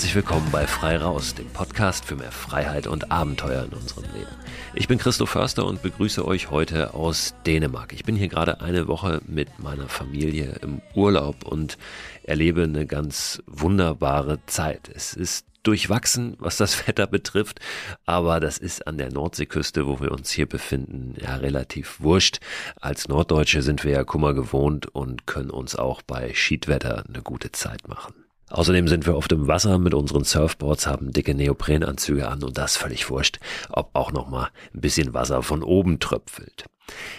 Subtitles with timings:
[0.00, 4.30] Herzlich willkommen bei Frei Raus, dem Podcast für mehr Freiheit und Abenteuer in unserem Leben.
[4.72, 7.92] Ich bin Christoph Förster und begrüße euch heute aus Dänemark.
[7.92, 11.76] Ich bin hier gerade eine Woche mit meiner Familie im Urlaub und
[12.22, 14.90] erlebe eine ganz wunderbare Zeit.
[14.94, 17.60] Es ist durchwachsen, was das Wetter betrifft,
[18.06, 22.38] aber das ist an der Nordseeküste, wo wir uns hier befinden, ja relativ wurscht.
[22.80, 27.52] Als Norddeutsche sind wir ja Kummer gewohnt und können uns auch bei Schiedwetter eine gute
[27.52, 28.14] Zeit machen.
[28.50, 32.76] Außerdem sind wir auf dem Wasser mit unseren Surfboards, haben dicke Neoprenanzüge an und das
[32.76, 33.38] völlig wurscht,
[33.70, 36.66] ob auch noch mal ein bisschen Wasser von oben tröpfelt.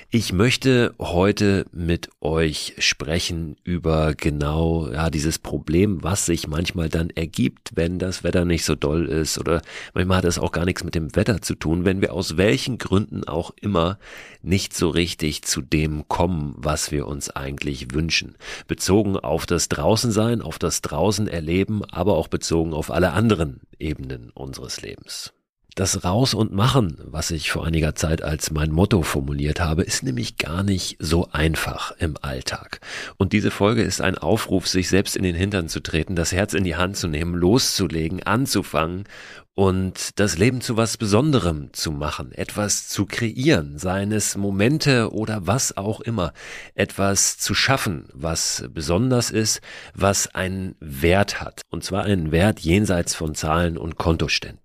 [0.09, 7.09] Ich möchte heute mit euch sprechen über genau ja, dieses Problem, was sich manchmal dann
[7.11, 9.61] ergibt, wenn das Wetter nicht so doll ist oder
[9.93, 12.77] manchmal hat es auch gar nichts mit dem Wetter zu tun, wenn wir aus welchen
[12.77, 13.99] Gründen auch immer
[14.41, 18.35] nicht so richtig zu dem kommen, was wir uns eigentlich wünschen.
[18.67, 24.29] Bezogen auf das Draußensein, auf das Draußen erleben, aber auch bezogen auf alle anderen Ebenen
[24.33, 25.33] unseres Lebens.
[25.75, 30.03] Das Raus und Machen, was ich vor einiger Zeit als mein Motto formuliert habe, ist
[30.03, 32.81] nämlich gar nicht so einfach im Alltag.
[33.15, 36.53] Und diese Folge ist ein Aufruf, sich selbst in den Hintern zu treten, das Herz
[36.53, 39.05] in die Hand zu nehmen, loszulegen, anzufangen
[39.53, 45.77] und das Leben zu was Besonderem zu machen, etwas zu kreieren, seines Momente oder was
[45.77, 46.33] auch immer,
[46.75, 49.61] etwas zu schaffen, was besonders ist,
[49.93, 51.61] was einen Wert hat.
[51.69, 54.60] Und zwar einen Wert jenseits von Zahlen und Kontoständen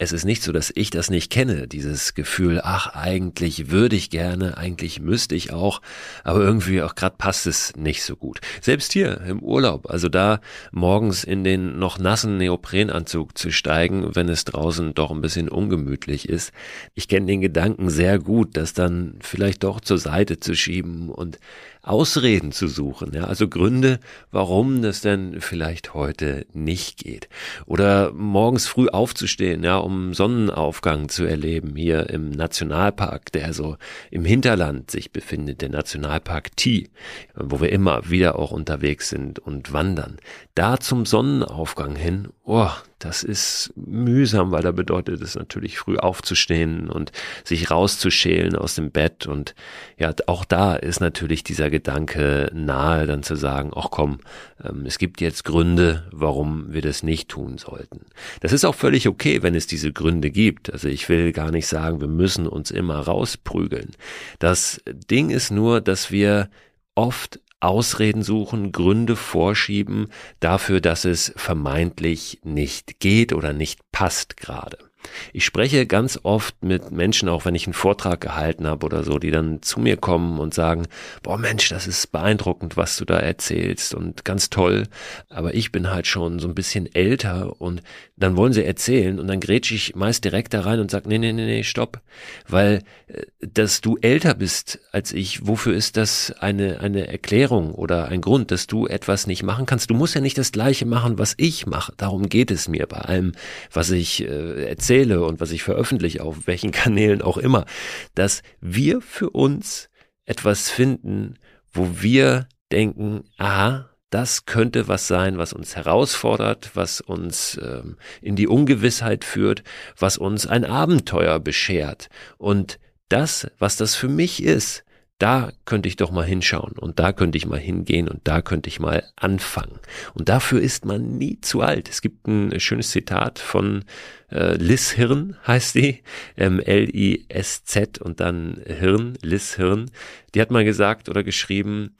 [0.00, 4.10] es ist nicht so, dass ich das nicht kenne, dieses Gefühl, ach, eigentlich würde ich
[4.10, 5.82] gerne, eigentlich müsste ich auch,
[6.22, 8.38] aber irgendwie auch gerade passt es nicht so gut.
[8.60, 10.40] Selbst hier im Urlaub, also da
[10.70, 16.28] morgens in den noch nassen Neoprenanzug zu steigen, wenn es draußen doch ein bisschen ungemütlich
[16.28, 16.52] ist.
[16.94, 21.40] Ich kenne den Gedanken sehr gut, das dann vielleicht doch zur Seite zu schieben und
[21.82, 24.00] Ausreden zu suchen, ja, also Gründe,
[24.30, 27.28] warum das denn vielleicht heute nicht geht.
[27.66, 33.76] Oder morgens früh aufzustehen, ja, um Sonnenaufgang zu erleben, hier im Nationalpark, der so
[34.10, 36.90] im Hinterland sich befindet, der Nationalpark T,
[37.34, 40.18] wo wir immer wieder auch unterwegs sind und wandern.
[40.54, 46.90] Da zum Sonnenaufgang hin, oh, das ist mühsam, weil da bedeutet es natürlich früh aufzustehen
[46.90, 47.12] und
[47.44, 49.54] sich rauszuschälen aus dem Bett und
[49.98, 54.18] ja, auch da ist natürlich dieser Gedanke nahe, dann zu sagen, ach komm,
[54.64, 58.00] ähm, es gibt jetzt Gründe, warum wir das nicht tun sollten.
[58.40, 60.72] Das ist auch völlig okay, wenn es diese Gründe gibt.
[60.72, 63.92] Also ich will gar nicht sagen, wir müssen uns immer rausprügeln.
[64.38, 66.50] Das Ding ist nur, dass wir
[66.94, 70.08] oft Ausreden suchen, Gründe vorschieben
[70.40, 74.87] dafür, dass es vermeintlich nicht geht oder nicht passt gerade.
[75.32, 79.18] Ich spreche ganz oft mit Menschen, auch wenn ich einen Vortrag gehalten habe oder so,
[79.18, 80.86] die dann zu mir kommen und sagen,
[81.22, 84.88] boah Mensch, das ist beeindruckend, was du da erzählst und ganz toll,
[85.28, 87.82] aber ich bin halt schon so ein bisschen älter und
[88.16, 91.18] dann wollen sie erzählen und dann grätsche ich meist direkt da rein und sage, nee,
[91.18, 92.00] nee, nee, nee, stopp,
[92.48, 98.08] weil äh, dass du älter bist als ich, wofür ist das eine, eine Erklärung oder
[98.08, 99.90] ein Grund, dass du etwas nicht machen kannst?
[99.90, 102.98] Du musst ja nicht das gleiche machen, was ich mache, darum geht es mir bei
[102.98, 103.32] allem,
[103.72, 107.66] was ich äh, erzähle erzähle und was ich veröffentliche, auf welchen Kanälen auch immer,
[108.14, 109.90] dass wir für uns
[110.24, 111.34] etwas finden,
[111.72, 118.36] wo wir denken, aha, das könnte was sein, was uns herausfordert, was uns ähm, in
[118.36, 119.62] die Ungewissheit führt,
[119.98, 122.08] was uns ein Abenteuer beschert.
[122.38, 122.78] Und
[123.10, 124.84] das, was das für mich ist,
[125.18, 128.68] da könnte ich doch mal hinschauen und da könnte ich mal hingehen und da könnte
[128.68, 129.80] ich mal anfangen.
[130.14, 131.88] Und dafür ist man nie zu alt.
[131.88, 133.84] Es gibt ein schönes Zitat von
[134.30, 136.02] äh, Liz Hirn, heißt die,
[136.36, 139.90] ähm, L-I-S-Z und dann Hirn, Liz Hirn.
[140.34, 141.96] Die hat mal gesagt oder geschrieben,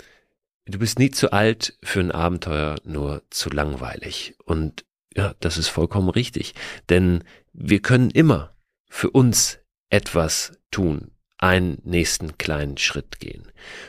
[0.66, 4.36] du bist nie zu alt für ein Abenteuer, nur zu langweilig.
[4.44, 4.84] Und
[5.16, 6.54] ja, das ist vollkommen richtig.
[6.88, 8.54] Denn wir können immer
[8.88, 9.58] für uns
[9.90, 13.44] etwas tun einen nächsten kleinen Schritt gehen.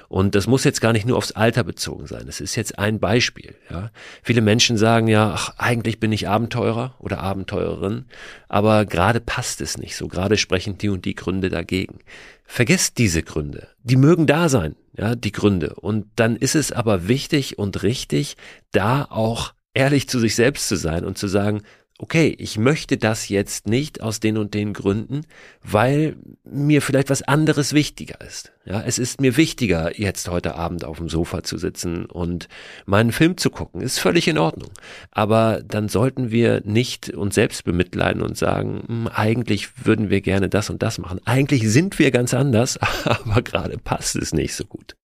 [0.08, 2.28] Und das muss jetzt gar nicht nur aufs Alter bezogen sein.
[2.28, 3.56] Es ist jetzt ein Beispiel.
[3.70, 3.92] Ja.
[4.22, 8.06] Viele Menschen sagen ja, ach, eigentlich bin ich Abenteurer oder Abenteurerin,
[8.48, 10.08] aber gerade passt es nicht so.
[10.08, 12.00] Gerade sprechen die und die Gründe dagegen.
[12.46, 13.68] Vergesst diese Gründe.
[13.84, 15.76] Die mögen da sein, ja, die Gründe.
[15.76, 18.38] Und dann ist es aber wichtig und richtig,
[18.72, 21.62] da auch ehrlich zu sich selbst zu sein und zu sagen,
[22.02, 25.26] okay, ich möchte das jetzt nicht aus den und den Gründen,
[25.62, 26.16] weil
[26.46, 28.54] mir vielleicht was anderes wichtiger ist.
[28.66, 32.48] Ja, es ist mir wichtiger, jetzt heute Abend auf dem Sofa zu sitzen und
[32.86, 33.82] meinen Film zu gucken.
[33.82, 34.72] Ist völlig in Ordnung.
[35.12, 40.48] Aber dann sollten wir nicht uns selbst bemitleiden und sagen, hm, eigentlich würden wir gerne
[40.48, 41.20] das und das machen.
[41.26, 44.96] Eigentlich sind wir ganz anders, aber gerade passt es nicht so gut.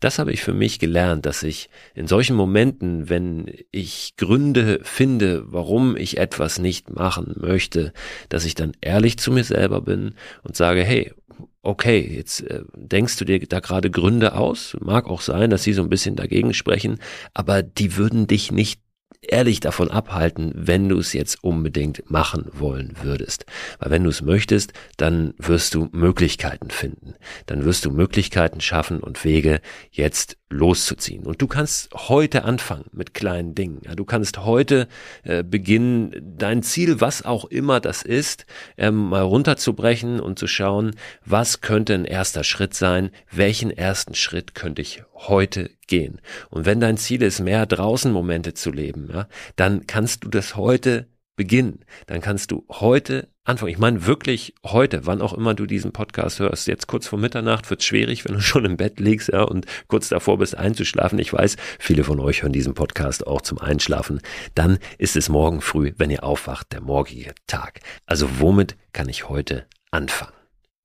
[0.00, 5.44] Das habe ich für mich gelernt, dass ich in solchen Momenten, wenn ich Gründe finde,
[5.46, 7.92] warum ich etwas nicht machen möchte,
[8.28, 10.14] dass ich dann ehrlich zu mir selber bin
[10.44, 11.12] und sage, hey,
[11.62, 15.72] okay, jetzt äh, denkst du dir da gerade Gründe aus, mag auch sein, dass sie
[15.72, 16.98] so ein bisschen dagegen sprechen,
[17.34, 18.80] aber die würden dich nicht
[19.20, 23.46] ehrlich davon abhalten, wenn du es jetzt unbedingt machen wollen würdest.
[23.78, 27.14] Weil wenn du es möchtest, dann wirst du Möglichkeiten finden.
[27.46, 29.60] Dann wirst du Möglichkeiten schaffen und Wege,
[29.90, 31.26] jetzt loszuziehen.
[31.26, 33.82] Und du kannst heute anfangen mit kleinen Dingen.
[33.96, 34.88] Du kannst heute
[35.24, 40.94] äh, beginnen, dein Ziel, was auch immer das ist, ähm, mal runterzubrechen und zu schauen,
[41.24, 46.20] was könnte ein erster Schritt sein, welchen ersten Schritt könnte ich heute gehen.
[46.50, 50.56] Und wenn dein Ziel ist, mehr draußen Momente zu leben, ja, dann kannst du das
[50.56, 51.06] heute
[51.38, 51.84] beginnen.
[52.06, 53.72] Dann kannst du heute anfangen.
[53.72, 56.66] Ich meine wirklich heute, wann auch immer du diesen Podcast hörst.
[56.66, 59.64] Jetzt kurz vor Mitternacht wird es schwierig, wenn du schon im Bett liegst ja, und
[59.86, 61.18] kurz davor bist einzuschlafen.
[61.18, 64.20] Ich weiß, viele von euch hören diesen Podcast auch zum Einschlafen.
[64.54, 67.80] Dann ist es morgen früh, wenn ihr aufwacht, der morgige Tag.
[68.04, 70.37] Also womit kann ich heute anfangen?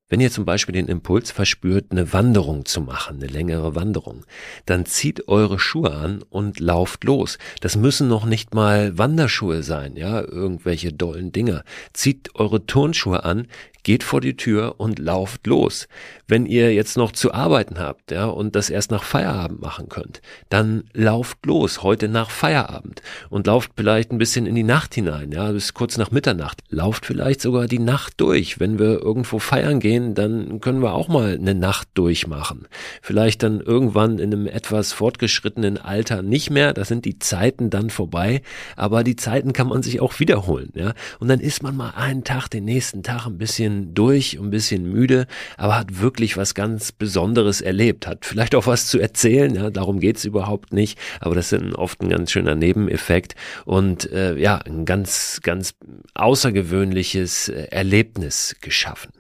[0.10, 4.26] Wenn ihr zum Beispiel den Impuls verspürt, eine Wanderung zu machen, eine längere Wanderung,
[4.66, 7.38] dann zieht eure Schuhe an und lauft los.
[7.62, 11.64] Das müssen noch nicht mal Wanderschuhe sein, ja, irgendwelche dollen Dinger.
[11.94, 13.48] Zieht eure Turnschuhe an,
[13.84, 15.88] geht vor die Tür und lauft los.
[16.28, 20.22] Wenn ihr jetzt noch zu arbeiten habt, ja, und das erst nach Feierabend machen könnt,
[20.50, 25.32] dann lauft los, heute nach Feierabend und lauft vielleicht ein bisschen in die Nacht hinein,
[25.32, 26.62] ja, bis kurz nach Mitternacht.
[26.70, 28.60] Lauft vielleicht sogar die Nacht durch.
[28.60, 32.68] Wenn wir irgendwo feiern gehen, dann können wir auch mal eine Nacht durchmachen.
[33.02, 37.90] Vielleicht dann irgendwann in einem etwas fortgeschrittenen Alter nicht mehr, da sind die Zeiten dann
[37.90, 38.42] vorbei,
[38.78, 40.94] aber die Zeiten kann man sich auch wiederholen, ja.
[41.20, 44.50] Und dann ist man mal einen Tag, den nächsten Tag ein bisschen bisschen durch, ein
[44.50, 45.28] bisschen müde,
[45.58, 50.00] aber hat wirklich was ganz Besonderes erlebt, hat vielleicht auch was zu erzählen, ja, darum
[50.00, 53.36] geht's überhaupt nicht, aber das ist oft ein ganz schöner Nebeneffekt
[53.66, 55.76] und äh, ja, ein ganz, ganz
[56.14, 59.12] außergewöhnliches äh, Erlebnis geschaffen.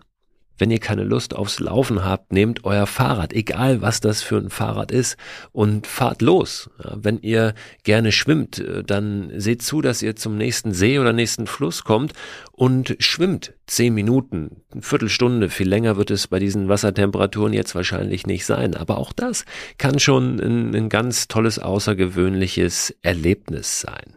[0.63, 4.49] Wenn ihr keine Lust aufs Laufen habt, nehmt euer Fahrrad, egal was das für ein
[4.49, 5.17] Fahrrad ist,
[5.51, 6.69] und fahrt los.
[6.81, 11.11] Ja, wenn ihr gerne schwimmt, äh, dann seht zu, dass ihr zum nächsten See oder
[11.11, 12.13] nächsten Fluss kommt
[12.53, 13.55] und schwimmt.
[13.67, 18.73] Zehn Minuten, eine Viertelstunde, viel länger wird es bei diesen Wassertemperaturen jetzt wahrscheinlich nicht sein.
[18.73, 19.43] Aber auch das
[19.77, 24.15] kann schon ein, ein ganz tolles, außergewöhnliches Erlebnis sein.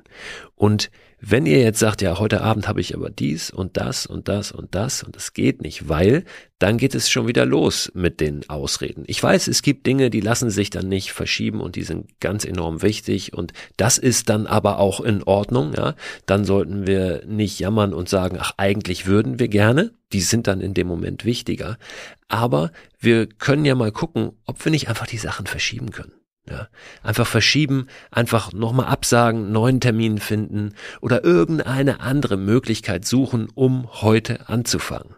[0.54, 0.92] Und
[1.28, 4.52] wenn ihr jetzt sagt, ja, heute Abend habe ich aber dies und das und das
[4.52, 6.24] und das und das geht nicht, weil
[6.60, 9.02] dann geht es schon wieder los mit den Ausreden.
[9.08, 12.44] Ich weiß, es gibt Dinge, die lassen sich dann nicht verschieben und die sind ganz
[12.44, 15.96] enorm wichtig und das ist dann aber auch in Ordnung, ja.
[16.26, 19.92] Dann sollten wir nicht jammern und sagen, ach, eigentlich würden wir gerne.
[20.12, 21.76] Die sind dann in dem Moment wichtiger.
[22.28, 22.70] Aber
[23.00, 26.15] wir können ja mal gucken, ob wir nicht einfach die Sachen verschieben können.
[26.48, 26.68] Ja,
[27.02, 34.48] einfach verschieben, einfach nochmal absagen, neuen Termin finden oder irgendeine andere Möglichkeit suchen, um heute
[34.48, 35.16] anzufangen.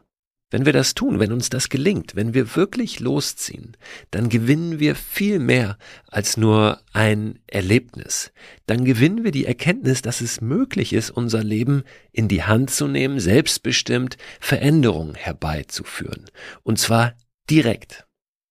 [0.51, 3.77] Wenn wir das tun, wenn uns das gelingt, wenn wir wirklich losziehen,
[4.11, 5.77] dann gewinnen wir viel mehr
[6.07, 8.33] als nur ein Erlebnis.
[8.65, 12.89] Dann gewinnen wir die Erkenntnis, dass es möglich ist, unser Leben in die Hand zu
[12.89, 16.25] nehmen, selbstbestimmt Veränderungen herbeizuführen.
[16.63, 17.13] Und zwar
[17.51, 18.08] direkt.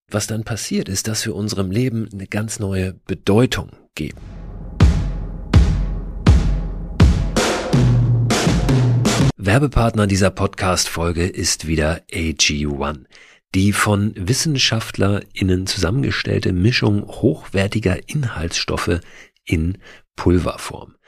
[0.10, 4.22] Was dann passiert, ist, dass wir unserem Leben eine ganz neue Bedeutung geben.
[9.36, 13.04] Werbepartner dieser Podcast-Folge ist wieder AG1.
[13.54, 19.02] Die von WissenschaftlerInnen zusammengestellte Mischung hochwertiger Inhaltsstoffe
[19.44, 19.78] in
[20.16, 20.97] Pulverform.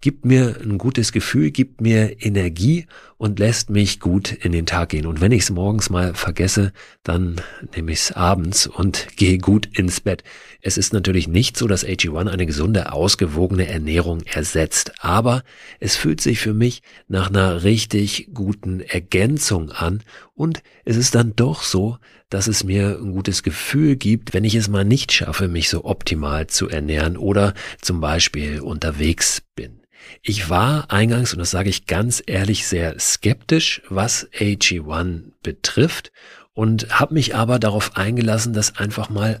[0.00, 2.86] Gibt mir ein gutes Gefühl, gibt mir Energie
[3.18, 5.06] und lässt mich gut in den Tag gehen.
[5.06, 6.72] Und wenn ich es morgens mal vergesse,
[7.02, 7.40] dann
[7.74, 10.24] nehme ich es abends und gehe gut ins Bett.
[10.62, 15.42] Es ist natürlich nicht so, dass AG1 eine gesunde, ausgewogene Ernährung ersetzt, aber
[15.78, 20.02] es fühlt sich für mich nach einer richtig guten Ergänzung an
[20.34, 21.98] und es ist dann doch so,
[22.28, 25.84] dass es mir ein gutes Gefühl gibt, wenn ich es mal nicht schaffe, mich so
[25.84, 29.80] optimal zu ernähren oder zum Beispiel unterwegs bin.
[30.22, 36.12] Ich war eingangs, und das sage ich ganz ehrlich, sehr skeptisch, was AG1 betrifft
[36.52, 39.40] und habe mich aber darauf eingelassen, das einfach mal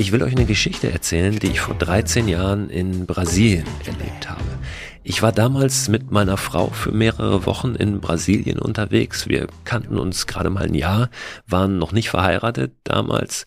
[0.00, 4.44] Ich will euch eine Geschichte erzählen, die ich vor 13 Jahren in Brasilien erlebt habe.
[5.02, 9.26] Ich war damals mit meiner Frau für mehrere Wochen in Brasilien unterwegs.
[9.26, 11.10] Wir kannten uns gerade mal ein Jahr,
[11.48, 13.44] waren noch nicht verheiratet damals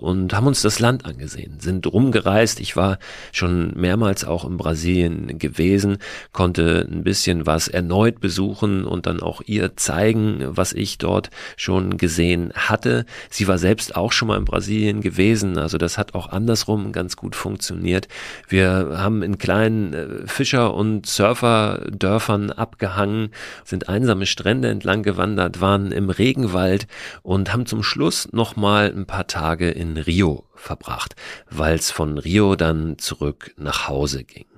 [0.00, 2.58] und haben uns das Land angesehen, sind rumgereist.
[2.60, 2.98] Ich war
[3.32, 5.98] schon mehrmals auch in Brasilien gewesen,
[6.32, 11.98] konnte ein bisschen was erneut besuchen und dann auch ihr zeigen, was ich dort schon
[11.98, 13.04] gesehen hatte.
[13.28, 17.16] Sie war selbst auch schon mal in Brasilien gewesen, also das hat auch andersrum ganz
[17.16, 18.08] gut funktioniert.
[18.48, 23.32] Wir haben in kleinen äh, Fischer- und Surferdörfern abgehangen,
[23.64, 26.86] sind einsame Strände entlang gewandert, waren im Regenwald
[27.22, 31.16] und haben zum Schluss noch mal ein paar Tage in in Rio verbracht,
[31.50, 34.49] weil es von Rio dann zurück nach Hause ging.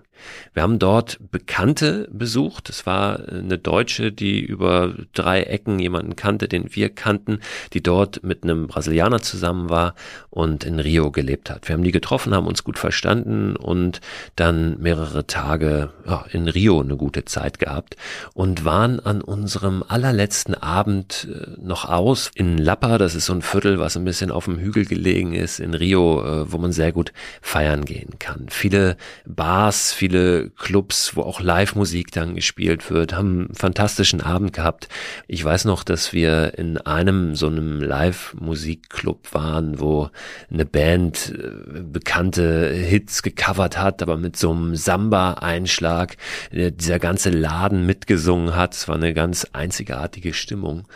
[0.54, 2.68] Wir haben dort Bekannte besucht.
[2.68, 7.40] Es war eine Deutsche, die über drei Ecken jemanden kannte, den wir kannten,
[7.72, 9.94] die dort mit einem Brasilianer zusammen war
[10.30, 11.68] und in Rio gelebt hat.
[11.68, 14.00] Wir haben die getroffen, haben uns gut verstanden und
[14.36, 17.96] dann mehrere Tage ja, in Rio eine gute Zeit gehabt
[18.34, 22.98] und waren an unserem allerletzten Abend äh, noch aus in Lapa.
[22.98, 26.22] Das ist so ein Viertel, was ein bisschen auf dem Hügel gelegen ist in Rio,
[26.24, 28.46] äh, wo man sehr gut feiern gehen kann.
[28.48, 34.52] Viele Bars, viele viele Clubs, wo auch Live-Musik dann gespielt wird, haben einen fantastischen Abend
[34.52, 34.88] gehabt.
[35.26, 40.10] Ich weiß noch, dass wir in einem so einem Live-Musikclub waren, wo
[40.52, 46.16] eine Band äh, bekannte Hits gecovert hat, aber mit so einem Samba-Einschlag.
[46.52, 48.74] Dieser ganze Laden mitgesungen hat.
[48.74, 50.86] Es war eine ganz einzigartige Stimmung.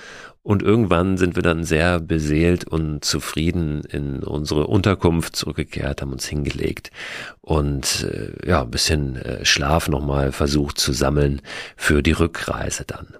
[0.46, 6.24] Und irgendwann sind wir dann sehr beseelt und zufrieden in unsere Unterkunft zurückgekehrt, haben uns
[6.24, 6.92] hingelegt
[7.40, 11.42] und äh, ja, ein bisschen äh, Schlaf nochmal versucht zu sammeln
[11.76, 13.16] für die Rückreise dann.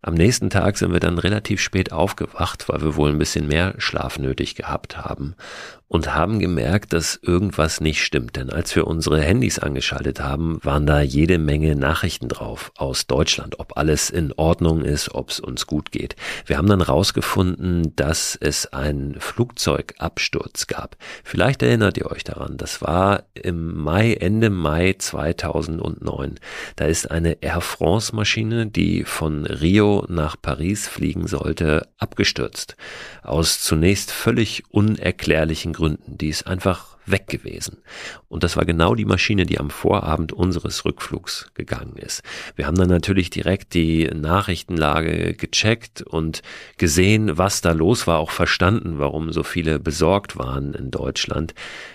[0.00, 3.74] Am nächsten Tag sind wir dann relativ spät aufgewacht, weil wir wohl ein bisschen mehr
[3.78, 5.34] Schlaf nötig gehabt haben
[5.90, 8.36] und haben gemerkt, dass irgendwas nicht stimmt.
[8.36, 13.58] Denn als wir unsere Handys angeschaltet haben, waren da jede Menge Nachrichten drauf aus Deutschland,
[13.58, 16.14] ob alles in Ordnung ist, ob es uns gut geht.
[16.46, 20.96] Wir haben dann rausgefunden, dass es einen Flugzeugabsturz gab.
[21.24, 22.56] Vielleicht erinnert ihr euch daran.
[22.56, 26.38] Das war im Mai, Ende Mai 2009.
[26.76, 32.76] Da ist eine Air France Maschine, die von Rio nach Paris fliegen sollte, abgestürzt.
[33.24, 36.18] Aus zunächst völlig unerklärlichen Gründen.
[36.18, 37.78] Die ist einfach weg gewesen.
[38.28, 42.22] Und das war genau die Maschine, die am Vorabend unseres Rückflugs gegangen ist.
[42.54, 46.42] Wir haben dann natürlich direkt die Nachrichtenlage gecheckt und
[46.76, 51.54] gesehen, was da los war, auch verstanden, warum so viele besorgt waren in Deutschland,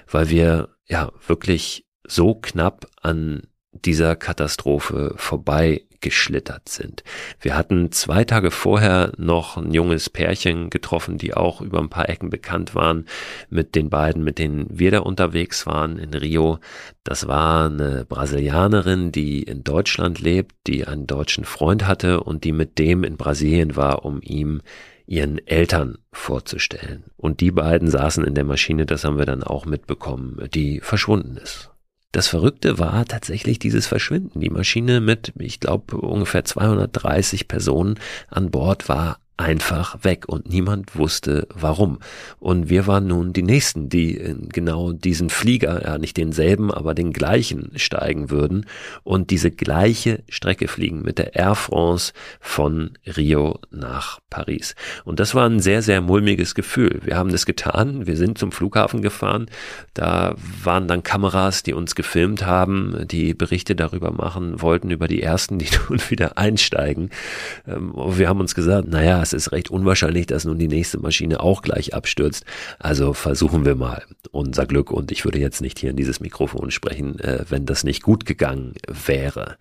[0.10, 7.04] weil wir ja wirklich so knapp an dieser Katastrophe vorbei geschlittert sind.
[7.42, 12.08] Wir hatten zwei Tage vorher noch ein junges Pärchen getroffen, die auch über ein paar
[12.10, 13.06] Ecken bekannt waren
[13.50, 16.60] mit den beiden, mit denen wir da unterwegs waren in Rio.
[17.04, 22.52] Das war eine Brasilianerin, die in Deutschland lebt, die einen deutschen Freund hatte und die
[22.52, 24.62] mit dem in Brasilien war, um ihm
[25.08, 27.06] ihren Eltern vorzustellen.
[27.18, 31.38] Und die beiden saßen in der Maschine, das haben wir dann auch mitbekommen, die verschwunden
[31.38, 31.72] ist.
[32.16, 34.40] Das Verrückte war tatsächlich dieses Verschwinden.
[34.40, 40.96] Die Maschine mit, ich glaube, ungefähr 230 Personen an Bord war einfach weg und niemand
[40.96, 42.00] wusste warum.
[42.40, 46.94] Und wir waren nun die Nächsten, die in genau diesen Flieger, ja nicht denselben, aber
[46.94, 48.66] den gleichen steigen würden
[49.04, 54.76] und diese gleiche Strecke fliegen mit der Air France von Rio nach Paris.
[55.04, 57.02] Und das war ein sehr, sehr mulmiges Gefühl.
[57.04, 59.48] Wir haben das getan, wir sind zum Flughafen gefahren,
[59.94, 65.22] da waren dann Kameras, die uns gefilmt haben, die Berichte darüber machen wollten, über die
[65.22, 67.10] ersten, die nun wieder einsteigen.
[67.68, 71.40] Ähm, wir haben uns gesagt, naja, es ist recht unwahrscheinlich, dass nun die nächste Maschine
[71.40, 72.46] auch gleich abstürzt.
[72.78, 76.70] Also versuchen wir mal unser Glück und ich würde jetzt nicht hier in dieses Mikrofon
[76.70, 78.74] sprechen, äh, wenn das nicht gut gegangen
[79.08, 79.58] wäre.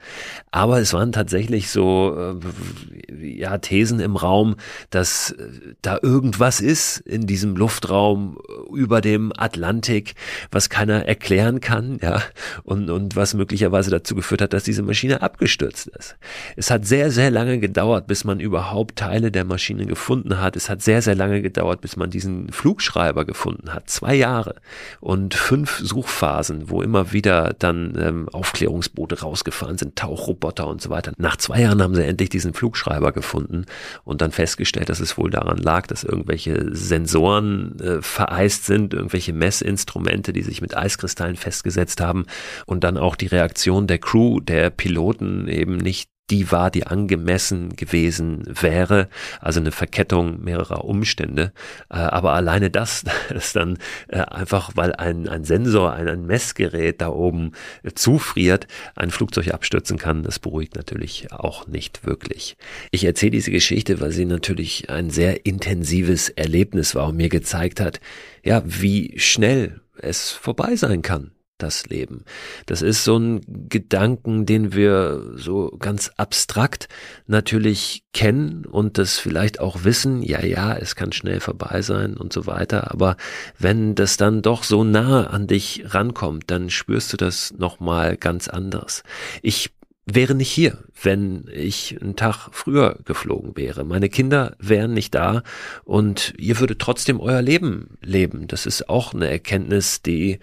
[0.50, 4.56] Aber es waren tatsächlich so äh, ja Thesen im Raum,
[4.90, 5.48] dass äh,
[5.80, 8.38] da irgendwas ist in diesem Luftraum
[8.74, 10.14] über dem Atlantik,
[10.50, 12.22] was keiner erklären kann, ja,
[12.64, 16.16] und, und was möglicherweise dazu geführt hat, dass diese Maschine abgestürzt ist.
[16.56, 20.56] Es hat sehr, sehr lange gedauert, bis man überhaupt Teile der Maschine gefunden hat.
[20.56, 23.88] Es hat sehr, sehr lange gedauert, bis man diesen Flugschreiber gefunden hat.
[23.88, 24.56] Zwei Jahre
[25.00, 31.12] und fünf Suchphasen, wo immer wieder dann ähm, Aufklärungsboote rausgefahren sind, Tauchroboter und so weiter.
[31.16, 33.66] Nach zwei Jahren haben sie endlich diesen Flugschreiber gefunden
[34.04, 39.32] und dann festgestellt, dass es wohl daran lag, dass irgendwelche Sensoren äh, vereist sind, irgendwelche
[39.32, 42.26] Messinstrumente, die sich mit Eiskristallen festgesetzt haben
[42.66, 47.76] und dann auch die Reaktion der Crew, der Piloten eben nicht die war, die angemessen
[47.76, 49.08] gewesen wäre,
[49.40, 51.52] also eine Verkettung mehrerer Umstände.
[51.90, 53.78] Äh, aber alleine das, das dann
[54.08, 57.52] äh, einfach, weil ein, ein Sensor, ein, ein Messgerät da oben
[57.82, 58.66] äh, zufriert,
[58.96, 62.56] ein Flugzeug abstürzen kann, das beruhigt natürlich auch nicht wirklich.
[62.90, 67.80] Ich erzähle diese Geschichte, weil sie natürlich ein sehr intensives Erlebnis war und mir gezeigt
[67.80, 68.00] hat,
[68.42, 72.24] ja, wie schnell es vorbei sein kann das Leben.
[72.66, 76.88] Das ist so ein Gedanken, den wir so ganz abstrakt
[77.26, 82.32] natürlich kennen und das vielleicht auch wissen, ja, ja, es kann schnell vorbei sein und
[82.32, 83.16] so weiter, aber
[83.58, 88.48] wenn das dann doch so nah an dich rankommt, dann spürst du das nochmal ganz
[88.48, 89.02] anders.
[89.42, 89.70] Ich
[90.06, 93.84] wäre nicht hier, wenn ich einen Tag früher geflogen wäre.
[93.84, 95.42] Meine Kinder wären nicht da
[95.84, 98.46] und ihr würdet trotzdem euer Leben leben.
[98.46, 100.40] Das ist auch eine Erkenntnis, die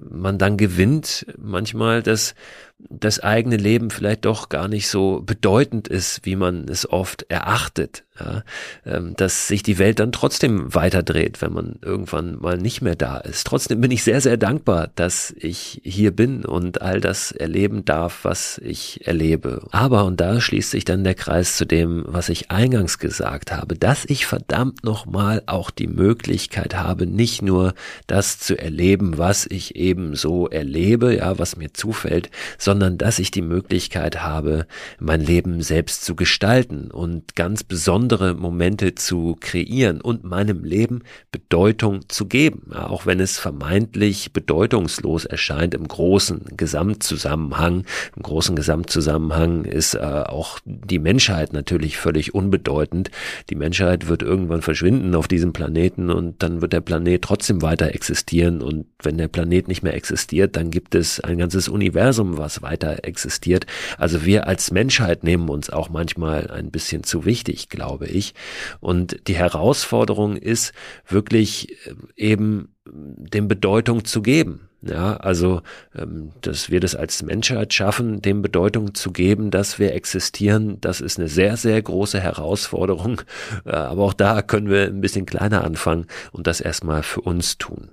[0.00, 2.34] man dann gewinnt, manchmal, dass
[2.78, 8.04] das eigene Leben vielleicht doch gar nicht so bedeutend ist, wie man es oft erachtet.
[8.20, 8.42] Ja,
[8.84, 13.18] ähm, dass sich die Welt dann trotzdem weiterdreht, wenn man irgendwann mal nicht mehr da
[13.18, 13.46] ist.
[13.46, 18.24] Trotzdem bin ich sehr, sehr dankbar, dass ich hier bin und all das erleben darf,
[18.24, 19.68] was ich erlebe.
[19.70, 23.76] Aber, und da schließt sich dann der Kreis zu dem, was ich eingangs gesagt habe,
[23.76, 27.72] dass ich verdammt nochmal auch die Möglichkeit habe, nicht nur
[28.08, 32.30] das zu erleben, was ich eben so erlebe, ja, was mir zufällt,
[32.68, 34.66] sondern dass ich die Möglichkeit habe,
[34.98, 41.00] mein Leben selbst zu gestalten und ganz besondere Momente zu kreieren und meinem Leben
[41.32, 47.86] Bedeutung zu geben, auch wenn es vermeintlich bedeutungslos erscheint im großen Gesamtzusammenhang.
[48.14, 53.10] Im großen Gesamtzusammenhang ist äh, auch die Menschheit natürlich völlig unbedeutend.
[53.48, 57.94] Die Menschheit wird irgendwann verschwinden auf diesem Planeten und dann wird der Planet trotzdem weiter
[57.94, 62.57] existieren und wenn der Planet nicht mehr existiert, dann gibt es ein ganzes Universum, was
[62.62, 63.66] weiter existiert.
[63.96, 68.34] Also wir als Menschheit nehmen uns auch manchmal ein bisschen zu wichtig, glaube ich.
[68.80, 70.72] Und die Herausforderung ist
[71.06, 74.68] wirklich äh, eben dem Bedeutung zu geben.
[74.80, 75.62] Ja, also,
[75.96, 81.00] ähm, dass wir das als Menschheit schaffen, dem Bedeutung zu geben, dass wir existieren, das
[81.00, 83.22] ist eine sehr, sehr große Herausforderung.
[83.64, 87.58] Äh, aber auch da können wir ein bisschen kleiner anfangen und das erstmal für uns
[87.58, 87.90] tun.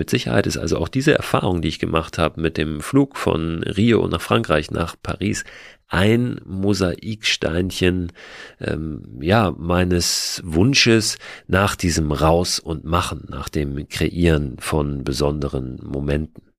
[0.00, 3.62] Mit Sicherheit ist also auch diese Erfahrung, die ich gemacht habe mit dem Flug von
[3.62, 5.44] Rio nach Frankreich nach Paris,
[5.88, 8.10] ein Mosaiksteinchen
[8.60, 16.50] ähm, ja meines Wunsches nach diesem Raus und Machen, nach dem Kreieren von besonderen Momenten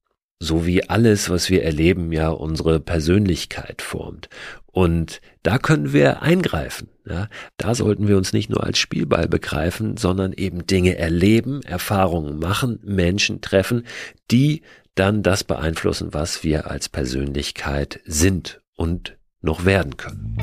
[0.41, 4.27] so wie alles, was wir erleben, ja unsere Persönlichkeit formt.
[4.71, 6.89] Und da können wir eingreifen.
[7.05, 7.27] Ja?
[7.57, 12.79] Da sollten wir uns nicht nur als Spielball begreifen, sondern eben Dinge erleben, Erfahrungen machen,
[12.83, 13.85] Menschen treffen,
[14.29, 14.61] die
[14.95, 20.37] dann das beeinflussen, was wir als Persönlichkeit sind und noch werden können.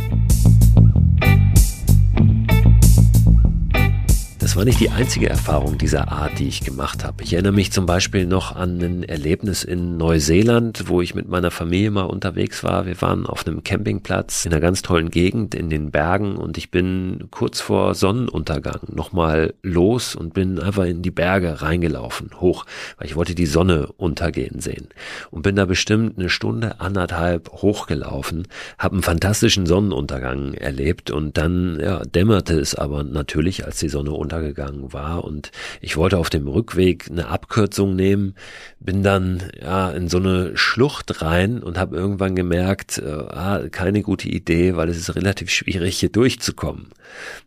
[4.59, 7.23] War nicht die einzige Erfahrung dieser Art, die ich gemacht habe.
[7.23, 11.53] Ich erinnere mich zum Beispiel noch an ein Erlebnis in Neuseeland, wo ich mit meiner
[11.53, 12.85] Familie mal unterwegs war.
[12.85, 16.73] Wir waren auf einem Campingplatz in einer ganz tollen Gegend in den Bergen und ich
[16.73, 22.66] bin kurz vor Sonnenuntergang nochmal los und bin einfach in die Berge reingelaufen, hoch,
[22.97, 24.88] weil ich wollte die Sonne untergehen sehen.
[25.31, 31.79] Und bin da bestimmt eine Stunde, anderthalb hochgelaufen, habe einen fantastischen Sonnenuntergang erlebt und dann
[31.81, 34.48] ja, dämmerte es aber natürlich, als die Sonne untergegangen
[34.93, 38.35] war und ich wollte auf dem Rückweg eine Abkürzung nehmen,
[38.81, 44.03] bin dann ja in so eine Schlucht rein und habe irgendwann gemerkt, äh, ah, keine
[44.03, 46.89] gute Idee, weil es ist relativ schwierig hier durchzukommen.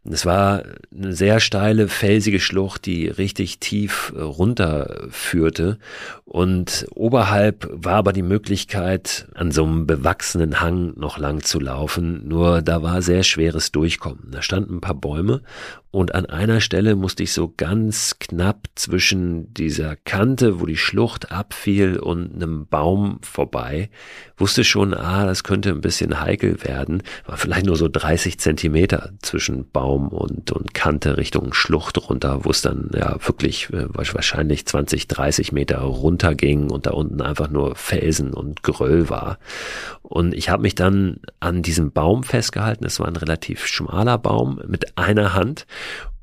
[0.04, 0.64] Es war
[0.96, 5.78] eine sehr steile, felsige Schlucht, die richtig tief äh, runterführte
[6.26, 12.28] und oberhalb war aber die Möglichkeit, an so einem bewachsenen Hang noch lang zu laufen,
[12.28, 14.30] nur da war sehr schweres Durchkommen.
[14.32, 15.42] Da standen ein paar Bäume
[15.92, 21.34] und an einer Stelle musste ich so ganz knapp zwischen dieser Kante, wo die Schlucht
[21.34, 23.90] abfiel und einem Baum vorbei,
[24.38, 29.12] wusste schon, ah, das könnte ein bisschen heikel werden, war vielleicht nur so 30 Zentimeter
[29.22, 34.66] zwischen Baum und, und Kante Richtung Schlucht runter, wo es dann ja wirklich äh, wahrscheinlich
[34.66, 39.40] 20, 30 Meter runterging und da unten einfach nur Felsen und Geröll war.
[40.04, 44.62] Und ich habe mich dann an diesem Baum festgehalten, es war ein relativ schmaler Baum
[44.68, 45.66] mit einer Hand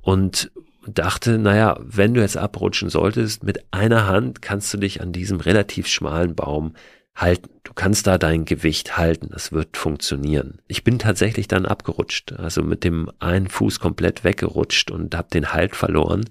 [0.00, 0.50] und
[0.86, 5.40] dachte, naja, wenn du jetzt abrutschen solltest, mit einer Hand kannst du dich an diesem
[5.40, 6.74] relativ schmalen Baum
[7.14, 7.50] halten.
[7.64, 9.28] Du kannst da dein Gewicht halten.
[9.30, 10.60] Das wird funktionieren.
[10.68, 15.52] Ich bin tatsächlich dann abgerutscht, also mit dem einen Fuß komplett weggerutscht und habe den
[15.52, 16.24] Halt verloren,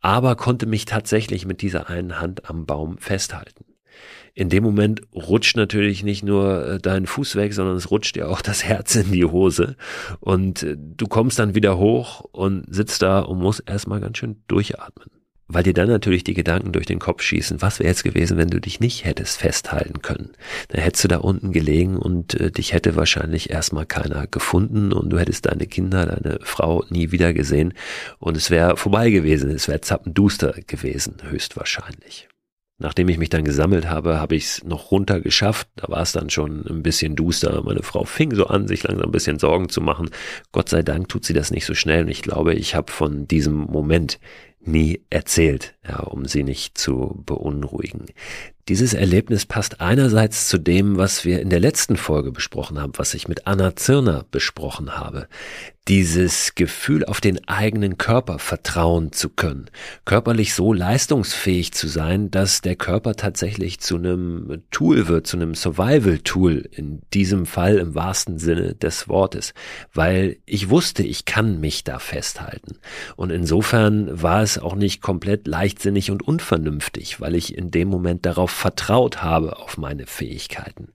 [0.00, 3.64] aber konnte mich tatsächlich mit dieser einen Hand am Baum festhalten
[4.34, 8.28] in dem Moment rutscht natürlich nicht nur äh, dein Fuß weg, sondern es rutscht dir
[8.28, 9.76] auch das Herz in die Hose.
[10.20, 14.42] Und äh, du kommst dann wieder hoch und sitzt da und musst erstmal ganz schön
[14.48, 15.08] durchatmen.
[15.48, 18.48] Weil dir dann natürlich die Gedanken durch den Kopf schießen, was wäre jetzt gewesen, wenn
[18.48, 20.30] du dich nicht hättest festhalten können.
[20.68, 25.10] Dann hättest du da unten gelegen und äh, dich hätte wahrscheinlich erstmal keiner gefunden und
[25.10, 27.74] du hättest deine Kinder, deine Frau nie wieder gesehen
[28.18, 32.28] und es wäre vorbei gewesen, es wäre zappenduster gewesen, höchstwahrscheinlich.
[32.82, 35.68] Nachdem ich mich dann gesammelt habe, habe ich es noch runter geschafft.
[35.76, 37.62] Da war es dann schon ein bisschen duster.
[37.62, 40.10] Meine Frau fing so an, sich langsam ein bisschen Sorgen zu machen.
[40.50, 42.02] Gott sei Dank tut sie das nicht so schnell.
[42.02, 44.18] Und ich glaube, ich habe von diesem Moment
[44.58, 48.06] nie erzählt, ja, um sie nicht zu beunruhigen.
[48.68, 53.12] Dieses Erlebnis passt einerseits zu dem, was wir in der letzten Folge besprochen haben, was
[53.12, 55.26] ich mit Anna Zirner besprochen habe.
[55.88, 59.68] Dieses Gefühl, auf den eigenen Körper vertrauen zu können,
[60.04, 65.56] körperlich so leistungsfähig zu sein, dass der Körper tatsächlich zu einem Tool wird, zu einem
[65.56, 69.54] Survival-Tool, in diesem Fall im wahrsten Sinne des Wortes,
[69.92, 72.78] weil ich wusste, ich kann mich da festhalten.
[73.16, 78.26] Und insofern war es auch nicht komplett leichtsinnig und unvernünftig, weil ich in dem Moment
[78.26, 80.92] darauf vertraut habe auf meine Fähigkeiten.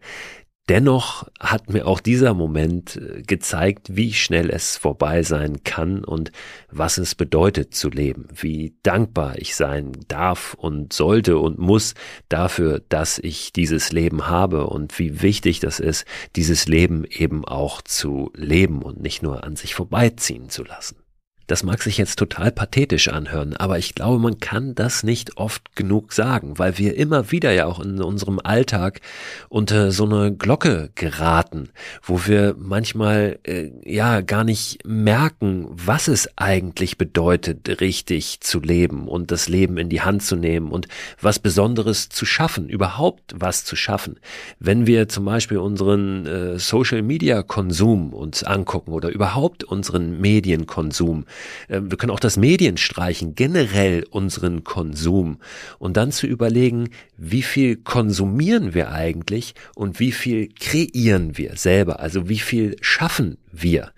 [0.70, 6.34] Dennoch hat mir auch dieser Moment äh, gezeigt, wie schnell es vorbei sein kann und
[6.70, 11.94] was es bedeutet zu leben, wie dankbar ich sein darf und sollte und muss
[12.28, 17.82] dafür, dass ich dieses Leben habe und wie wichtig das ist, dieses Leben eben auch
[17.82, 20.98] zu leben und nicht nur an sich vorbeiziehen zu lassen.
[21.48, 25.78] Das mag sich jetzt total pathetisch anhören, aber ich glaube, man kann das nicht oft
[25.78, 29.00] genug sagen, weil wir immer wieder ja auch in unserem Alltag
[29.48, 31.70] unter so eine Glocke geraten,
[32.04, 39.08] wo wir manchmal äh, ja gar nicht merken, was es eigentlich bedeutet, richtig zu leben
[39.08, 40.90] und das Leben in die Hand zu nehmen und
[41.22, 44.20] was Besonderes zu schaffen, überhaupt was zu schaffen.
[44.60, 51.24] Wenn wir zum Beispiel unseren äh, Social Media Konsum uns angucken oder überhaupt unseren Medienkonsum,
[51.68, 55.38] wir können auch das Medien streichen, generell unseren Konsum.
[55.80, 62.00] Und dann zu überlegen, wie viel konsumieren wir eigentlich und wie viel kreieren wir selber,
[62.00, 63.92] also wie viel schaffen wir.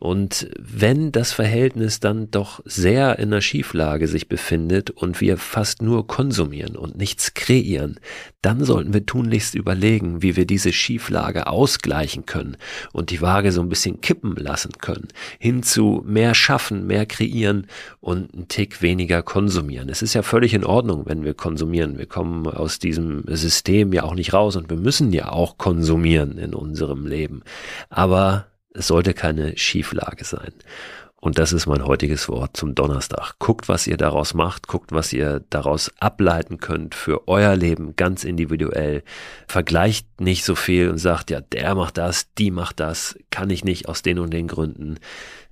[0.00, 5.82] Und wenn das Verhältnis dann doch sehr in der Schieflage sich befindet und wir fast
[5.82, 8.00] nur konsumieren und nichts kreieren,
[8.40, 12.56] dann sollten wir tunlichst überlegen, wie wir diese Schieflage ausgleichen können
[12.94, 17.66] und die Waage so ein bisschen kippen lassen können, hin zu mehr schaffen, mehr kreieren
[18.00, 19.90] und einen Tick weniger konsumieren.
[19.90, 21.98] Es ist ja völlig in Ordnung, wenn wir konsumieren.
[21.98, 26.38] Wir kommen aus diesem System ja auch nicht raus und wir müssen ja auch konsumieren
[26.38, 27.42] in unserem Leben.
[27.90, 30.52] Aber es sollte keine Schieflage sein.
[31.22, 33.34] Und das ist mein heutiges Wort zum Donnerstag.
[33.38, 38.24] Guckt, was ihr daraus macht, guckt, was ihr daraus ableiten könnt für euer Leben ganz
[38.24, 39.02] individuell.
[39.46, 43.64] Vergleicht nicht so viel und sagt, ja, der macht das, die macht das, kann ich
[43.64, 44.98] nicht aus den und den Gründen.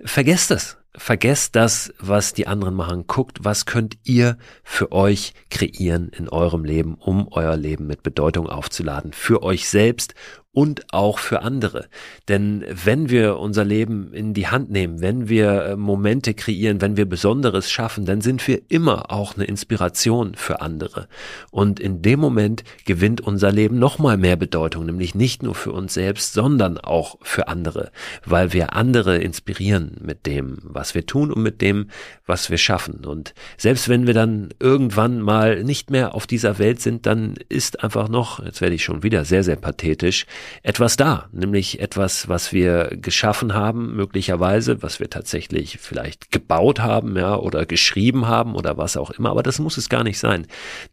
[0.03, 0.79] Vergesst es.
[0.97, 3.07] vergesst das, was die anderen machen.
[3.07, 8.49] Guckt, was könnt ihr für euch kreieren in eurem Leben, um euer Leben mit Bedeutung
[8.49, 9.13] aufzuladen.
[9.13, 10.15] Für euch selbst
[10.53, 11.89] und auch für andere.
[12.27, 16.97] Denn wenn wir unser Leben in die Hand nehmen, wenn wir äh, Momente kreieren, wenn
[16.97, 21.07] wir Besonderes schaffen, dann sind wir immer auch eine Inspiration für andere.
[21.51, 25.95] Und in dem Moment gewinnt unser Leben nochmal mehr Bedeutung, nämlich nicht nur für uns
[25.95, 27.93] selbst, sondern auch für andere,
[28.25, 31.91] weil wir andere inspirieren mit dem, was wir tun und mit dem,
[32.27, 33.05] was wir schaffen.
[33.05, 37.85] Und selbst wenn wir dann irgendwann mal nicht mehr auf dieser Welt sind, dann ist
[37.85, 40.27] einfach noch, jetzt werde ich schon wieder sehr, sehr pathetisch,
[40.63, 47.17] etwas da, nämlich etwas, was wir geschaffen haben, möglicherweise, was wir tatsächlich vielleicht gebaut haben,
[47.17, 50.47] ja, oder geschrieben haben oder was auch immer, aber das muss es gar nicht sein.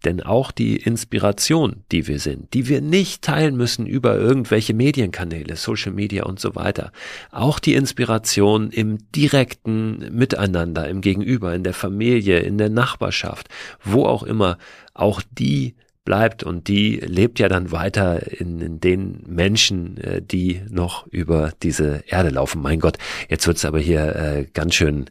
[0.03, 5.55] Denn auch die Inspiration, die wir sind, die wir nicht teilen müssen über irgendwelche Medienkanäle,
[5.55, 6.91] Social Media und so weiter,
[7.31, 13.49] auch die Inspiration im direkten Miteinander, im Gegenüber, in der Familie, in der Nachbarschaft,
[13.83, 14.57] wo auch immer,
[14.93, 20.61] auch die bleibt und die lebt ja dann weiter in, in den Menschen, äh, die
[20.69, 22.61] noch über diese Erde laufen.
[22.61, 25.09] Mein Gott, jetzt wird's aber hier äh, ganz schön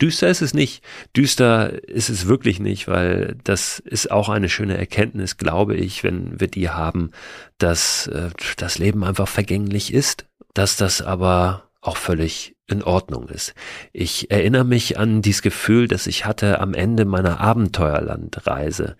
[0.00, 0.82] düster ist es nicht.
[1.16, 6.40] Düster ist es wirklich nicht, weil das ist auch eine schöne Erkenntnis, glaube ich, wenn
[6.40, 7.10] wir die haben,
[7.58, 13.54] dass äh, das Leben einfach vergänglich ist, dass das aber auch völlig in Ordnung ist.
[13.92, 18.96] Ich erinnere mich an dieses Gefühl, das ich hatte am Ende meiner Abenteuerlandreise.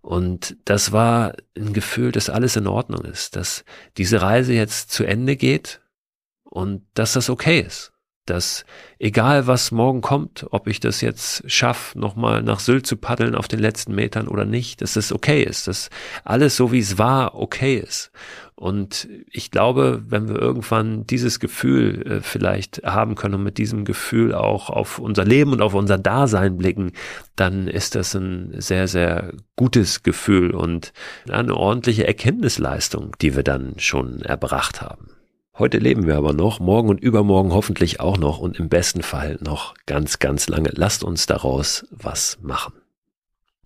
[0.00, 3.64] Und das war ein Gefühl, dass alles in Ordnung ist, dass
[3.98, 5.80] diese Reise jetzt zu Ende geht
[6.44, 7.92] und dass das okay ist.
[8.26, 8.64] Dass
[8.98, 13.48] egal was morgen kommt, ob ich das jetzt schaffe, nochmal nach Sylt zu paddeln auf
[13.48, 15.90] den letzten Metern oder nicht, dass das okay ist, dass
[16.24, 18.12] alles so wie es war okay ist.
[18.60, 23.86] Und ich glaube, wenn wir irgendwann dieses Gefühl äh, vielleicht haben können und mit diesem
[23.86, 26.92] Gefühl auch auf unser Leben und auf unser Dasein blicken,
[27.36, 30.92] dann ist das ein sehr, sehr gutes Gefühl und
[31.30, 35.08] eine ordentliche Erkenntnisleistung, die wir dann schon erbracht haben.
[35.58, 39.38] Heute leben wir aber noch, morgen und übermorgen hoffentlich auch noch und im besten Fall
[39.40, 40.68] noch ganz, ganz lange.
[40.74, 42.74] Lasst uns daraus was machen.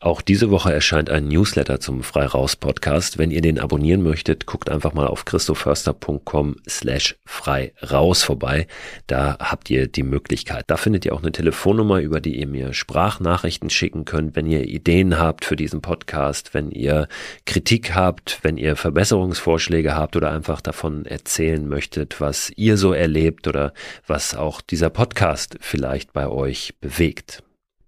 [0.05, 3.17] Auch diese Woche erscheint ein Newsletter zum Freiraus Podcast.
[3.17, 8.67] Wenn ihr den abonnieren möchtet, guckt einfach mal auf christoförster.com slash frei raus vorbei.
[9.07, 10.65] Da habt ihr die Möglichkeit.
[10.67, 14.69] Da findet ihr auch eine Telefonnummer, über die ihr mir Sprachnachrichten schicken könnt, wenn ihr
[14.69, 17.09] Ideen habt für diesen Podcast, wenn ihr
[17.47, 23.49] Kritik habt, wenn ihr Verbesserungsvorschläge habt oder einfach davon erzählen möchtet, was ihr so erlebt
[23.49, 23.73] oder
[24.07, 27.44] was auch dieser Podcast vielleicht bei euch bewegt.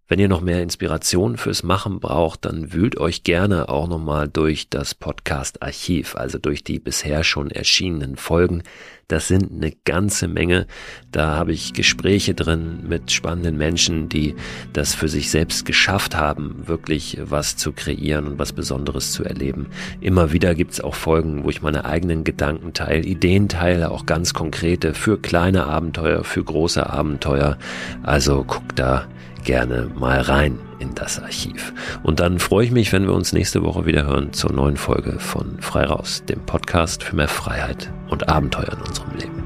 [0.08, 4.68] Wenn ihr noch mehr Inspiration fürs Machen braucht, dann wühlt euch gerne auch nochmal durch
[4.70, 8.62] das Podcast-Archiv, also durch die bisher schon erschienenen Folgen.
[9.08, 10.68] Das sind eine ganze Menge.
[11.10, 14.36] Da habe ich Gespräche drin mit spannenden Menschen, die
[14.72, 19.66] das für sich selbst geschafft haben, wirklich was zu kreieren und was Besonderes zu erleben.
[20.00, 24.34] Immer wieder gibt's auch Folgen, wo ich meine eigenen Gedanken teile, Ideen teile, auch ganz
[24.34, 27.58] konkrete für kleine Abenteuer, für große Abenteuer.
[28.04, 29.08] Also guckt da
[29.46, 31.72] gerne mal rein in das Archiv.
[32.02, 35.18] Und dann freue ich mich, wenn wir uns nächste Woche wieder hören zur neuen Folge
[35.18, 39.45] von Frei Raus, dem Podcast für mehr Freiheit und Abenteuer in unserem Leben.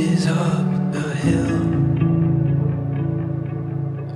[0.00, 1.60] is up the hill.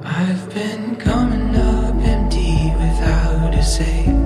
[0.03, 4.24] I've been coming up empty without a say.